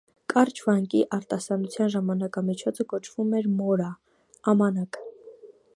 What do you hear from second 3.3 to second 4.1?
էր մորա